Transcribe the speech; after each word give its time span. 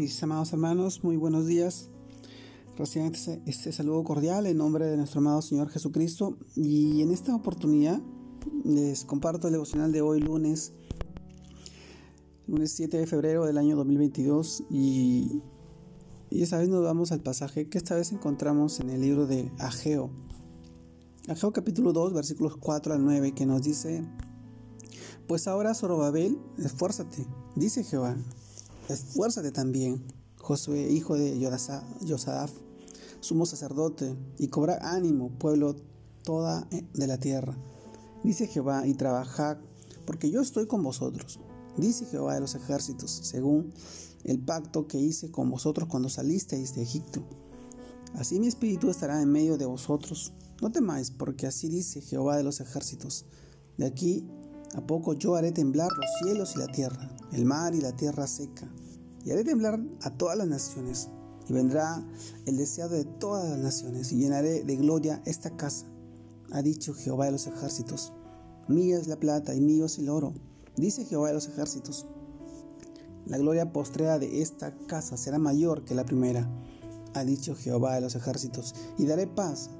Mis 0.00 0.22
amados 0.22 0.50
hermanos, 0.54 1.04
muy 1.04 1.18
buenos 1.18 1.46
días. 1.46 1.90
Recién 2.78 3.04
este, 3.04 3.42
este, 3.44 3.70
saludo 3.70 4.02
cordial 4.02 4.46
en 4.46 4.56
nombre 4.56 4.86
de 4.86 4.96
nuestro 4.96 5.20
amado 5.20 5.42
Señor 5.42 5.68
Jesucristo. 5.68 6.38
Y 6.56 7.02
en 7.02 7.10
esta 7.10 7.36
oportunidad 7.36 8.00
les 8.64 9.04
comparto 9.04 9.48
el 9.48 9.52
devocional 9.52 9.92
de 9.92 10.00
hoy, 10.00 10.20
lunes, 10.20 10.72
lunes 12.46 12.72
7 12.72 12.96
de 12.96 13.06
febrero 13.06 13.44
del 13.44 13.58
año 13.58 13.76
2022. 13.76 14.64
Y, 14.70 15.42
y 16.30 16.42
esta 16.44 16.56
vez 16.56 16.70
nos 16.70 16.82
vamos 16.82 17.12
al 17.12 17.20
pasaje 17.20 17.68
que 17.68 17.76
esta 17.76 17.94
vez 17.94 18.10
encontramos 18.10 18.80
en 18.80 18.88
el 18.88 19.02
libro 19.02 19.26
de 19.26 19.52
Ageo. 19.58 20.08
Ageo 21.28 21.52
capítulo 21.52 21.92
2, 21.92 22.14
versículos 22.14 22.56
4 22.56 22.94
al 22.94 23.04
9, 23.04 23.32
que 23.32 23.44
nos 23.44 23.60
dice: 23.64 24.02
Pues 25.28 25.46
ahora, 25.46 25.74
Zorobabel, 25.74 26.38
esfuérzate, 26.56 27.26
dice 27.54 27.84
Jehová 27.84 28.16
Esfuérzate 28.90 29.52
también, 29.52 30.02
Josué, 30.38 30.90
hijo 30.90 31.14
de 31.16 31.38
Yosadaf, 31.38 32.50
sumo 33.20 33.46
sacerdote, 33.46 34.16
y 34.36 34.48
cobra 34.48 34.78
ánimo, 34.82 35.30
pueblo 35.38 35.76
toda 36.24 36.66
de 36.94 37.06
la 37.06 37.18
tierra. 37.18 37.56
Dice 38.24 38.48
Jehová, 38.48 38.86
y 38.88 38.94
trabajad, 38.94 39.58
porque 40.06 40.30
yo 40.30 40.40
estoy 40.40 40.66
con 40.66 40.82
vosotros. 40.82 41.38
Dice 41.76 42.04
Jehová 42.06 42.34
de 42.34 42.40
los 42.40 42.56
ejércitos, 42.56 43.10
según 43.10 43.72
el 44.24 44.40
pacto 44.40 44.88
que 44.88 44.98
hice 44.98 45.30
con 45.30 45.50
vosotros 45.50 45.88
cuando 45.88 46.08
salisteis 46.08 46.74
de 46.74 46.82
Egipto. 46.82 47.22
Así 48.14 48.40
mi 48.40 48.48
espíritu 48.48 48.90
estará 48.90 49.22
en 49.22 49.30
medio 49.30 49.56
de 49.56 49.66
vosotros. 49.66 50.32
No 50.60 50.72
temáis, 50.72 51.12
porque 51.12 51.46
así 51.46 51.68
dice 51.68 52.00
Jehová 52.00 52.36
de 52.36 52.42
los 52.42 52.60
ejércitos. 52.60 53.24
De 53.78 53.86
aquí 53.86 54.28
a 54.74 54.80
poco 54.86 55.14
yo 55.14 55.34
haré 55.34 55.52
temblar 55.52 55.88
los 55.96 56.10
cielos 56.22 56.54
y 56.54 56.58
la 56.58 56.66
tierra, 56.66 57.10
el 57.32 57.44
mar 57.44 57.74
y 57.74 57.80
la 57.80 57.92
tierra 57.92 58.26
seca, 58.26 58.70
y 59.24 59.30
haré 59.30 59.44
temblar 59.44 59.80
a 60.02 60.10
todas 60.10 60.36
las 60.38 60.48
naciones, 60.48 61.08
y 61.48 61.52
vendrá 61.52 62.04
el 62.46 62.56
deseado 62.56 62.94
de 62.94 63.04
todas 63.04 63.48
las 63.48 63.58
naciones, 63.58 64.12
y 64.12 64.18
llenaré 64.18 64.62
de 64.62 64.76
gloria 64.76 65.22
esta 65.24 65.56
casa, 65.56 65.86
ha 66.52 66.62
dicho 66.62 66.94
Jehová 66.94 67.26
de 67.26 67.32
los 67.32 67.46
ejércitos. 67.46 68.12
Mía 68.68 68.98
es 68.98 69.08
la 69.08 69.16
plata 69.16 69.54
y 69.54 69.60
mío 69.60 69.86
es 69.86 69.98
el 69.98 70.08
oro, 70.08 70.32
dice 70.76 71.04
Jehová 71.04 71.28
de 71.28 71.34
los 71.34 71.48
ejércitos. 71.48 72.06
La 73.26 73.38
gloria 73.38 73.72
postrera 73.72 74.18
de 74.18 74.42
esta 74.42 74.76
casa 74.86 75.16
será 75.16 75.38
mayor 75.38 75.84
que 75.84 75.94
la 75.94 76.04
primera, 76.04 76.48
ha 77.14 77.24
dicho 77.24 77.56
Jehová 77.56 77.96
de 77.96 78.00
los 78.00 78.14
ejércitos, 78.14 78.74
y 78.98 79.06
daré 79.06 79.26
paz 79.26 79.70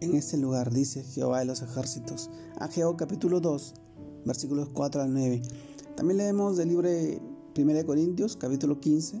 en 0.00 0.14
este 0.14 0.36
lugar, 0.38 0.72
dice 0.72 1.04
Jehová 1.04 1.40
de 1.40 1.44
los 1.44 1.62
ejércitos. 1.62 2.30
Ageo 2.58 2.96
capítulo 2.96 3.40
2, 3.40 3.74
versículos 4.24 4.68
4 4.72 5.02
al 5.02 5.12
9. 5.12 5.42
También 5.96 6.18
leemos 6.18 6.56
del 6.56 6.68
libro 6.68 6.88
de 6.88 7.20
1 7.56 7.86
Corintios, 7.86 8.36
capítulo 8.36 8.80
15, 8.80 9.20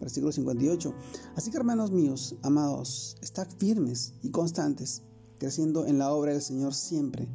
versículo 0.00 0.32
58. 0.32 0.94
Así 1.36 1.50
que 1.50 1.56
hermanos 1.56 1.90
míos, 1.90 2.36
amados, 2.42 3.16
estad 3.22 3.46
firmes 3.58 4.14
y 4.22 4.30
constantes, 4.30 5.02
creciendo 5.38 5.86
en 5.86 5.98
la 5.98 6.12
obra 6.12 6.32
del 6.32 6.42
Señor 6.42 6.74
siempre, 6.74 7.28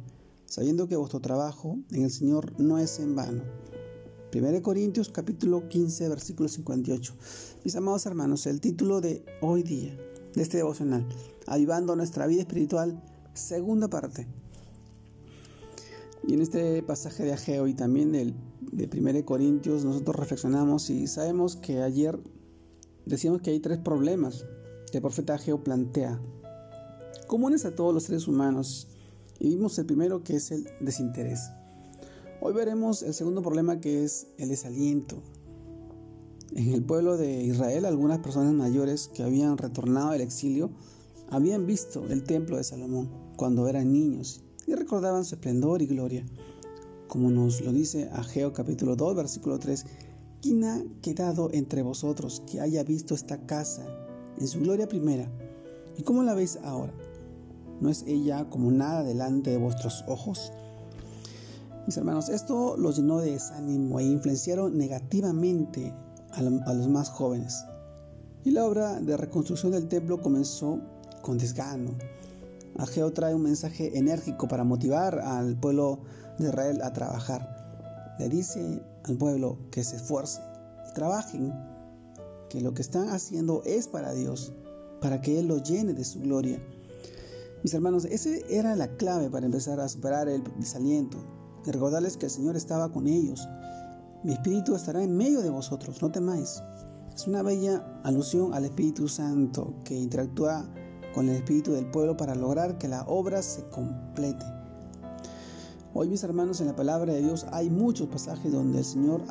sabiendo 0.46 0.88
que 0.88 0.96
vuestro 0.96 1.20
trabajo 1.20 1.78
en 1.92 2.02
el 2.02 2.10
Señor 2.10 2.58
no 2.58 2.78
es 2.78 2.98
en 3.00 3.14
vano. 3.14 3.42
1 4.34 4.62
Corintios 4.62 5.08
capítulo 5.08 5.68
15 5.68 6.08
versículo 6.08 6.48
58. 6.48 7.14
Mis 7.64 7.76
amados 7.76 8.04
hermanos, 8.06 8.46
el 8.46 8.60
título 8.60 9.00
de 9.00 9.24
hoy 9.40 9.62
día, 9.62 9.96
de 10.34 10.42
este 10.42 10.58
devocional, 10.58 11.06
Avivando 11.46 11.96
nuestra 11.96 12.26
vida 12.26 12.42
espiritual, 12.42 13.02
segunda 13.32 13.88
parte. 13.88 14.26
Y 16.28 16.34
en 16.34 16.42
este 16.42 16.82
pasaje 16.82 17.24
de 17.24 17.32
Ageo 17.32 17.68
y 17.68 17.72
también 17.72 18.12
del, 18.12 18.34
de 18.70 18.86
1 18.94 19.24
Corintios 19.24 19.86
nosotros 19.86 20.14
reflexionamos 20.14 20.90
y 20.90 21.06
sabemos 21.06 21.56
que 21.56 21.80
ayer 21.80 22.20
decíamos 23.06 23.40
que 23.40 23.48
hay 23.48 23.60
tres 23.60 23.78
problemas 23.78 24.44
que 24.92 24.98
el 24.98 25.02
profeta 25.02 25.36
Ageo 25.36 25.64
plantea, 25.64 26.20
comunes 27.26 27.64
a 27.64 27.74
todos 27.74 27.94
los 27.94 28.02
seres 28.02 28.28
humanos. 28.28 28.88
Y 29.38 29.48
vimos 29.48 29.78
el 29.78 29.86
primero 29.86 30.22
que 30.22 30.36
es 30.36 30.50
el 30.50 30.68
desinterés. 30.80 31.48
Hoy 32.42 32.52
veremos 32.52 33.02
el 33.02 33.14
segundo 33.14 33.40
problema 33.40 33.80
que 33.80 34.04
es 34.04 34.26
el 34.36 34.50
desaliento. 34.50 35.22
En 36.54 36.74
el 36.74 36.84
pueblo 36.84 37.16
de 37.16 37.42
Israel 37.42 37.86
algunas 37.86 38.18
personas 38.18 38.52
mayores 38.52 39.08
que 39.08 39.22
habían 39.22 39.56
retornado 39.56 40.10
del 40.10 40.20
exilio 40.20 40.68
habían 41.30 41.66
visto 41.66 42.04
el 42.10 42.22
templo 42.24 42.58
de 42.58 42.64
Salomón 42.64 43.08
cuando 43.38 43.66
eran 43.66 43.94
niños 43.94 44.42
y 44.68 44.74
recordaban 44.74 45.24
su 45.24 45.34
esplendor 45.34 45.80
y 45.80 45.86
gloria. 45.86 46.24
Como 47.08 47.30
nos 47.30 47.62
lo 47.62 47.72
dice 47.72 48.10
Ageo 48.12 48.52
capítulo 48.52 48.96
2, 48.96 49.16
versículo 49.16 49.58
3, 49.58 49.86
¿quién 50.42 50.62
ha 50.64 50.84
quedado 51.00 51.48
entre 51.52 51.82
vosotros 51.82 52.42
que 52.46 52.60
haya 52.60 52.84
visto 52.84 53.14
esta 53.14 53.46
casa 53.46 53.86
en 54.36 54.46
su 54.46 54.60
gloria 54.60 54.86
primera? 54.86 55.26
¿Y 55.96 56.02
cómo 56.02 56.22
la 56.22 56.34
veis 56.34 56.58
ahora? 56.62 56.92
¿No 57.80 57.88
es 57.88 58.04
ella 58.06 58.50
como 58.50 58.70
nada 58.70 59.04
delante 59.04 59.50
de 59.50 59.56
vuestros 59.56 60.04
ojos? 60.06 60.52
Mis 61.86 61.96
hermanos, 61.96 62.28
esto 62.28 62.76
los 62.76 62.96
llenó 62.96 63.20
de 63.20 63.32
desánimo 63.32 63.98
e 63.98 64.04
influenciaron 64.04 64.76
negativamente 64.76 65.94
a, 66.32 66.40
a 66.40 66.74
los 66.74 66.88
más 66.88 67.08
jóvenes. 67.08 67.64
Y 68.44 68.50
la 68.50 68.66
obra 68.66 69.00
de 69.00 69.16
reconstrucción 69.16 69.72
del 69.72 69.88
templo 69.88 70.20
comenzó 70.20 70.78
con 71.22 71.38
desgano, 71.38 71.92
Ageo 72.76 73.12
trae 73.12 73.34
un 73.34 73.42
mensaje 73.42 73.96
enérgico 73.98 74.48
para 74.48 74.64
motivar 74.64 75.18
al 75.18 75.58
pueblo 75.58 76.00
de 76.38 76.48
Israel 76.48 76.80
a 76.82 76.92
trabajar. 76.92 78.16
Le 78.18 78.28
dice 78.28 78.82
al 79.04 79.16
pueblo 79.16 79.58
que 79.70 79.84
se 79.84 79.96
esfuerce, 79.96 80.40
trabajen, 80.94 81.52
que 82.48 82.60
lo 82.60 82.74
que 82.74 82.82
están 82.82 83.08
haciendo 83.10 83.62
es 83.64 83.88
para 83.88 84.12
Dios, 84.12 84.52
para 85.00 85.20
que 85.20 85.38
Él 85.38 85.48
los 85.48 85.62
llene 85.62 85.92
de 85.92 86.04
su 86.04 86.20
gloria. 86.20 86.60
Mis 87.62 87.74
hermanos, 87.74 88.04
esa 88.04 88.30
era 88.48 88.76
la 88.76 88.88
clave 88.96 89.30
para 89.30 89.46
empezar 89.46 89.80
a 89.80 89.88
superar 89.88 90.28
el 90.28 90.42
desaliento 90.58 91.18
y 91.66 91.70
recordarles 91.70 92.16
que 92.16 92.26
el 92.26 92.32
Señor 92.32 92.56
estaba 92.56 92.90
con 92.92 93.06
ellos. 93.06 93.48
Mi 94.24 94.32
espíritu 94.32 94.74
estará 94.74 95.02
en 95.02 95.16
medio 95.16 95.40
de 95.42 95.50
vosotros, 95.50 96.00
no 96.02 96.10
temáis. 96.10 96.62
Es 97.14 97.26
una 97.26 97.42
bella 97.42 98.00
alusión 98.04 98.54
al 98.54 98.64
Espíritu 98.64 99.08
Santo 99.08 99.74
que 99.84 99.96
interactúa 99.96 100.68
con 101.18 101.28
el 101.28 101.34
espíritu 101.34 101.72
del 101.72 101.84
pueblo 101.84 102.16
para 102.16 102.36
lograr 102.36 102.78
que 102.78 102.86
la 102.86 103.02
obra 103.08 103.42
se 103.42 103.64
complete. 103.70 104.46
Hoy 105.92 106.08
mis 106.08 106.22
hermanos 106.22 106.60
en 106.60 106.68
la 106.68 106.76
palabra 106.76 107.12
de 107.12 107.20
Dios 107.20 107.44
hay 107.50 107.70
muchos 107.70 108.06
pasajes 108.06 108.52
donde 108.52 108.78
el 108.78 108.84
Señor 108.84 109.22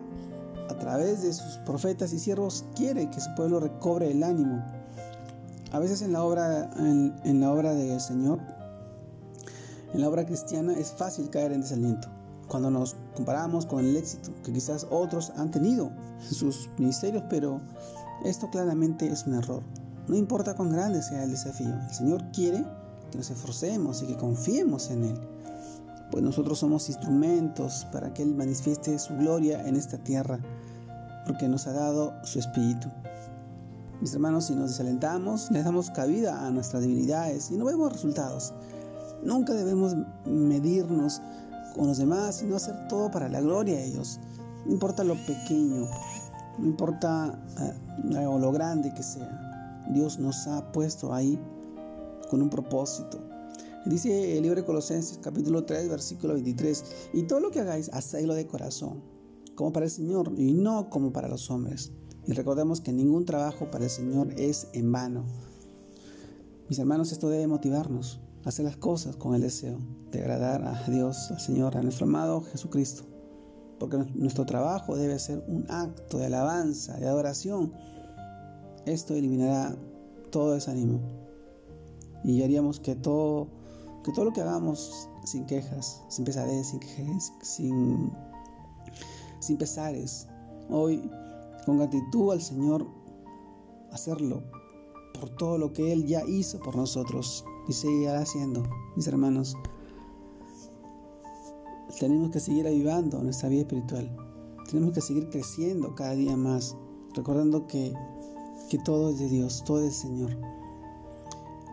a 0.70 0.78
través 0.80 1.24
de 1.24 1.32
sus 1.32 1.60
profetas 1.60 2.12
y 2.12 2.20
siervos 2.20 2.66
quiere 2.76 3.10
que 3.10 3.22
su 3.22 3.34
pueblo 3.36 3.62
recobre 3.62 4.12
el 4.12 4.22
ánimo. 4.22 4.62
A 5.72 5.80
veces 5.80 6.02
en 6.02 6.12
la 6.12 6.26
obra, 6.26 6.70
en, 6.76 7.40
la 7.40 7.54
obra 7.54 7.74
del 7.74 8.02
Señor, 8.02 8.40
en 9.94 10.02
la 10.02 10.10
obra 10.10 10.26
cristiana 10.26 10.74
es 10.74 10.92
fácil 10.92 11.30
caer 11.30 11.54
en 11.54 11.62
desaliento. 11.62 12.10
Cuando 12.50 12.70
nos 12.70 12.98
comparamos 13.16 13.66
con 13.66 13.86
el 13.86 13.96
éxito 13.96 14.32
que 14.44 14.52
quizás 14.52 14.86
otros 14.90 15.32
han 15.38 15.52
tenido 15.52 15.90
en 16.22 16.34
sus 16.34 16.70
ministerios, 16.78 17.24
pero 17.30 17.62
esto 18.26 18.50
claramente 18.50 19.08
es 19.08 19.26
un 19.26 19.36
error. 19.36 19.64
No 20.08 20.16
importa 20.16 20.56
cuán 20.56 20.72
grande 20.72 21.02
sea 21.02 21.24
el 21.24 21.32
desafío, 21.32 21.74
el 21.74 21.94
Señor 21.94 22.24
quiere 22.32 22.64
que 23.12 23.18
nos 23.18 23.30
esforcemos 23.30 24.02
y 24.02 24.08
que 24.08 24.16
confiemos 24.16 24.90
en 24.90 25.04
Él, 25.04 25.20
pues 26.12 26.24
nosotros 26.24 26.60
somos 26.60 26.88
instrumentos 26.88 27.86
para 27.92 28.14
que 28.14 28.24
Él 28.24 28.34
manifieste 28.34 28.98
su 29.00 29.16
gloria 29.18 29.68
en 29.68 29.76
esta 29.76 29.98
tierra, 29.98 30.40
porque 31.26 31.50
nos 31.50 31.68
ha 31.68 31.74
dado 31.74 32.14
su 32.24 32.40
Espíritu. 32.40 32.88
Mis 34.00 34.14
hermanos, 34.14 34.46
si 34.46 34.56
nos 34.56 34.70
desalentamos, 34.70 35.52
le 35.52 35.62
damos 35.62 35.90
cabida 35.92 36.46
a 36.46 36.52
nuestras 36.52 36.84
debilidades 36.84 37.52
y 37.52 37.58
no 37.58 37.66
vemos 37.66 37.92
resultados. 37.92 38.54
Nunca 39.24 39.54
debemos 39.54 39.96
medirnos 40.26 41.22
con 41.76 41.88
los 41.88 41.98
demás, 41.98 42.36
sino 42.36 42.56
hacer 42.56 42.88
todo 42.88 43.12
para 43.12 43.28
la 43.28 43.42
gloria 43.42 43.76
de 43.76 43.86
ellos. 43.86 44.20
No 44.66 44.72
importa 44.72 45.04
lo 45.04 45.16
pequeño, 45.26 45.90
no 46.60 46.66
importa 46.66 47.38
eh, 47.60 47.74
lo 48.04 48.52
grande 48.52 48.94
que 48.94 49.04
sea. 49.04 49.47
Dios 49.92 50.20
nos 50.20 50.48
ha 50.48 50.72
puesto 50.72 51.14
ahí 51.14 51.40
con 52.30 52.42
un 52.42 52.50
propósito. 52.50 53.20
Dice 53.86 54.38
el 54.38 54.44
libro 54.44 54.60
de 54.60 54.66
Colosenses 54.66 55.18
capítulo 55.20 55.64
3 55.64 55.88
versículo 55.90 56.34
23, 56.34 56.84
y 57.14 57.24
todo 57.24 57.40
lo 57.40 57.52
que 57.52 57.62
hagáis, 57.62 57.90
hacedlo 57.94 58.34
de 58.36 58.46
corazón, 58.46 59.02
como 59.56 59.72
para 59.72 59.86
el 59.86 59.92
Señor 59.92 60.34
y 60.38 60.54
no 60.54 60.90
como 60.90 61.14
para 61.14 61.30
los 61.30 61.50
hombres. 61.50 61.92
Y 62.26 62.34
recordemos 62.34 62.82
que 62.82 62.92
ningún 62.92 63.26
trabajo 63.26 63.72
para 63.72 63.86
el 63.86 63.90
Señor 63.90 64.34
es 64.38 64.68
en 64.74 64.92
vano. 64.92 65.24
Mis 66.68 66.80
hermanos, 66.80 67.14
esto 67.14 67.30
debe 67.30 67.48
motivarnos 67.48 68.20
a 68.44 68.50
hacer 68.50 68.66
las 68.66 68.76
cosas 68.76 69.16
con 69.16 69.34
el 69.34 69.42
deseo 69.42 69.80
de 70.12 70.20
agradar 70.20 70.66
a 70.66 70.84
Dios, 70.90 71.32
al 71.32 71.40
Señor, 71.40 71.78
a 71.78 71.82
nuestro 71.82 72.06
amado 72.06 72.42
Jesucristo. 72.42 73.04
Porque 73.80 73.98
nuestro 74.16 74.46
trabajo 74.46 74.98
debe 74.98 75.18
ser 75.20 75.46
un 75.48 75.66
acto 75.70 76.18
de 76.18 76.26
alabanza, 76.26 76.98
de 76.98 77.08
adoración 77.08 77.72
esto 78.88 79.14
eliminará 79.14 79.76
todo 80.32 80.54
desánimo 80.54 81.00
y 82.24 82.42
haríamos 82.42 82.80
que 82.80 82.96
todo, 82.96 83.48
que 84.04 84.12
todo 84.12 84.26
lo 84.26 84.34
que 84.34 84.42
hagamos 84.42 85.10
sin 85.26 85.46
quejas, 85.46 86.02
sin 86.10 86.26
pesadez, 86.26 86.68
sin 86.68 86.82
sin, 87.42 88.12
sin 89.40 89.58
pesares. 89.58 90.28
Hoy 90.70 91.10
con 91.66 91.78
gratitud 91.78 92.32
al 92.32 92.42
Señor 92.42 92.88
hacerlo 93.92 94.44
por 95.20 95.30
todo 95.32 95.58
lo 95.58 95.74
que 95.74 95.92
Él 95.92 96.06
ya 96.06 96.24
hizo 96.26 96.60
por 96.60 96.76
nosotros 96.76 97.44
y 97.68 97.74
seguirá 97.74 98.20
haciendo, 98.20 98.64
mis 98.96 99.08
hermanos. 99.08 99.56
Tenemos 102.00 102.30
que 102.32 102.40
seguir 102.40 102.68
avivando 102.68 103.22
nuestra 103.24 103.50
vida 103.50 103.62
espiritual. 103.62 104.16
Tenemos 104.70 104.94
que 104.94 105.02
seguir 105.02 105.30
creciendo 105.30 105.96
cada 105.96 106.14
día 106.14 106.38
más, 106.38 106.76
recordando 107.16 107.68
que, 107.68 107.94
que 108.70 108.78
todo 108.78 109.10
es 109.10 109.20
de 109.20 109.30
Dios, 109.30 109.64
todo 109.66 109.84
es 109.86 109.96
Señor. 109.96 110.38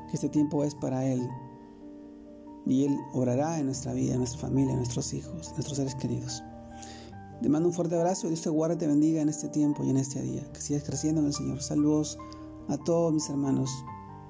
Que 0.09 0.15
este 0.15 0.29
tiempo 0.29 0.65
es 0.65 0.75
para 0.75 1.05
Él. 1.05 1.29
Y 2.67 2.85
Él 2.85 2.99
obrará 3.13 3.59
en 3.59 3.67
nuestra 3.67 3.93
vida, 3.93 4.13
en 4.13 4.19
nuestra 4.19 4.41
familia, 4.41 4.73
en 4.73 4.79
nuestros 4.79 5.13
hijos, 5.13 5.49
en 5.49 5.55
nuestros 5.55 5.77
seres 5.77 5.95
queridos. 5.97 6.43
Te 7.43 7.49
mando 7.49 7.69
un 7.69 7.75
fuerte 7.75 7.97
abrazo. 7.97 8.29
Dios 8.29 8.41
te 8.41 8.51
guarde 8.51 8.77
y 8.77 8.79
te 8.79 8.87
bendiga 8.87 9.21
en 9.21 9.29
este 9.29 9.49
tiempo 9.49 9.85
y 9.85 9.91
en 9.91 9.97
este 9.97 10.23
día. 10.23 10.51
Que 10.53 10.61
sigas 10.61 10.85
creciendo 10.85 11.21
en 11.21 11.27
el 11.27 11.35
Señor. 11.35 11.63
Saludos 11.63 12.19
a 12.69 12.79
todos 12.79 13.13
mis 13.13 13.29
hermanos. 13.29 13.71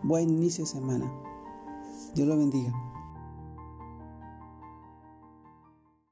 Buen 0.02 0.30
inicio 0.30 0.64
de 0.64 0.70
semana. 0.70 1.12
Dios 2.14 2.26
lo 2.26 2.36
bendiga. 2.36 2.72